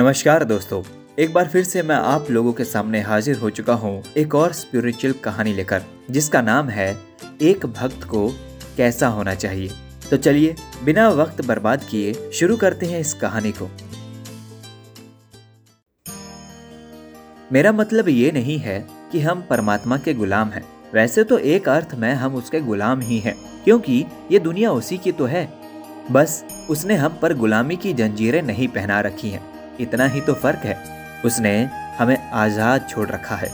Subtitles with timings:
[0.00, 0.82] नमस्कार दोस्तों,
[1.18, 4.52] एक बार फिर से मैं आप लोगों के सामने हाजिर हो चुका हूँ एक और
[4.52, 6.86] स्पिरिचुअल कहानी लेकर, जिसका नाम है,
[7.42, 8.28] एक भक्त को
[8.76, 9.70] कैसा होना चाहिए।
[10.10, 13.68] तो चलिए, बिना वक्त बर्बाद किए शुरू करते हैं इस कहानी को।
[17.52, 18.78] मेरा मतलब ये नहीं है
[19.12, 23.18] कि हम परमात्मा के गुलाम हैं। वैसे तो एक अर्थ में हम उसके गुलाम ही
[23.18, 25.48] हैं, क्योंकि ये दुनिया उसी की तो है।
[26.12, 30.64] बस, उसने हम पर गुलामी की जंजीरें नहीं पहना रखी हैं। इतना ही तो फ़र्क
[30.64, 30.76] है।
[31.24, 31.58] उसने
[31.98, 33.50] हमें आज़ाद छोड़ रखा है।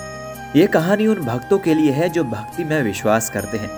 [0.57, 3.71] ये कहानी उन भक्तों के लिए है जो भक्ति में विश्वास करते हैं।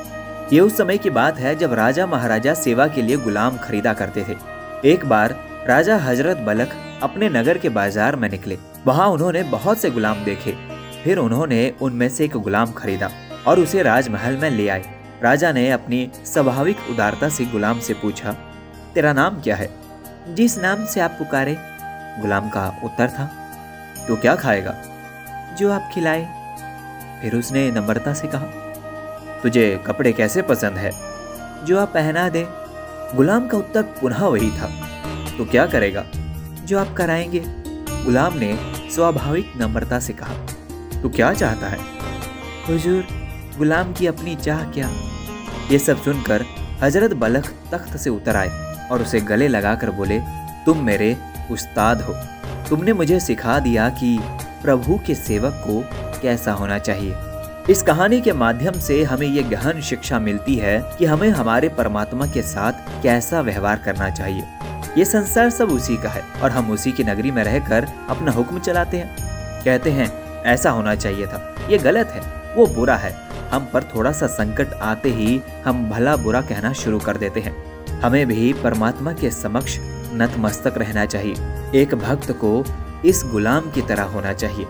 [0.52, 4.24] ये उस समय की बात है जब राजा महाराजा सेवा के लिए गुलाम खरीदा करते
[4.24, 4.36] थे।
[4.84, 5.34] एक बार
[5.68, 10.54] राजा हज़रत बलख अपने नगर के बाज़ार में निकले। वहाँ उन्होंने बहुत से गुलाम देखे।
[11.04, 13.10] फिर उन्होंने उनमें से एक गुलाम खरीदा
[13.46, 14.84] और उसे राजमहल में ले आए।
[15.22, 18.32] राजा ने अपनी स्वाभाविक उदारता से गुलाम से पूछा,
[18.94, 19.68] तेरा नाम क्या है?
[20.28, 21.56] जिस नाम से आप पुकारे
[22.18, 23.24] गुलाम का उत्तर था
[24.08, 24.74] तो क्या खाएगा?
[25.58, 26.24] जो आप खिलाए।
[27.20, 28.46] फिर उसने नम्रता से कहा,
[29.42, 30.90] तुझे कपड़े कैसे पसंद है?
[31.64, 32.46] जो आप पहना दे।
[33.16, 34.66] गुलाम का उत्तर पुनः वही था
[35.38, 36.04] तो क्या करेगा?
[36.60, 37.42] जो आप कराएँगे?
[38.04, 38.56] गुलाम ने
[38.90, 40.34] स्वाभाविक नम्रता से कहा
[41.02, 41.78] तो क्या चाहता है?
[42.68, 43.06] हुजूर,
[43.58, 44.90] गुलाम की अपनी चाह क्या?
[45.70, 46.44] ये सब सुनकर
[46.82, 50.18] हज़रत बलख तख्त से उतर आए और उसे गले लगाकर बोले,
[50.66, 51.16] तुम मेरे
[51.50, 52.14] उस्ताद हो।
[52.68, 54.18] तुमने मुझे सिखा दिया कि
[54.62, 55.84] प्रभु के सेवक को
[56.22, 57.14] कैसा होना चाहिए।
[57.70, 62.26] इस कहानी के माध्यम से हमें ये गहन शिक्षा मिलती है कि हमें हमारे परमात्मा
[62.26, 64.44] के साथ कैसा व्यवहार करना चाहिए।
[64.98, 68.60] ये संसार सब उसी का है और हम उसी की नगरी में रहकर अपना हुक्म
[68.60, 69.16] चलाते हैं।
[69.64, 73.16] कहते हैं, ऐसा होना चाहिए था। ये गलत है, वो बुरा है।
[73.52, 77.56] हम पर थोड़ा सा संकट आते ही हम भला बुरा कहना शुरू कर देते हैं।
[78.00, 79.78] हमें भी परमात्मा के समक्ष
[80.16, 81.34] नतमस्तक रहना चाहिए।
[81.74, 82.64] एक भक्त को
[83.04, 84.64] इस गुलाम की तरह होना चाहिए।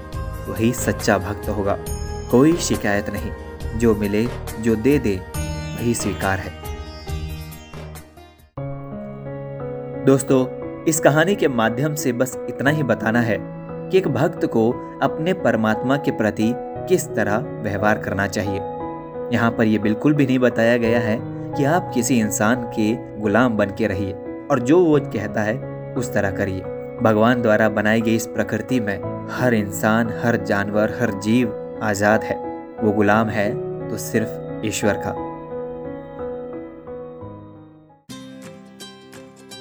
[0.49, 1.79] वही सच्चा भक्त होगा।
[2.31, 3.33] कोई शिकायत नहीं।
[3.79, 4.29] जो मिले,
[4.61, 5.21] जो दे दे,
[5.81, 6.53] वही स्वीकार है।
[10.05, 10.47] दोस्तों,
[10.85, 13.39] इस कहानी के माध्यम से बस इतना ही बताना है
[13.91, 18.61] कि एक भक्त को अपने परमात्मा के प्रति किस तरह व्यवहार करना चाहिए।
[19.33, 21.19] यहाँ पर यह बिल्कुल भी नहीं बताया गया है
[21.55, 24.15] कि आप किसी इंसान के गुलाम बन के रहिए।
[24.51, 25.55] और जो वो कहता है,
[25.95, 26.61] उस तरह करिए।
[27.03, 28.99] भगवान द्वारा बनाई गई इस प्रकृति में
[29.31, 32.37] हर इंसान, हर जानवर, हर जीव आज़ाद है।
[32.83, 33.51] वो गुलाम है
[33.89, 35.13] तो सिर्फ़ ईश्वर का।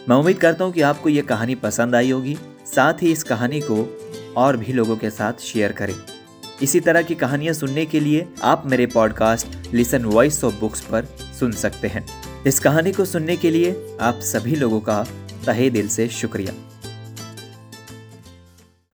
[0.10, 3.62] मैं उम्मीद करता हूँ कि आपको ये कहानी पसंद आई होगी। साथ ही इस कहानी
[3.62, 3.78] को
[4.38, 5.96] और भी लोगों के साथ शेयर करें।
[6.64, 11.06] इसी तरह की कहानियाँ सुनने के लिए आप मेरे podcast listen voice of books पर
[11.40, 12.06] सुन सकते हैं।
[12.48, 15.04] इस कहानी को सुनने के लिए आप सभी लोगों का
[15.46, 16.54] तहे दिल से शुक्रिया।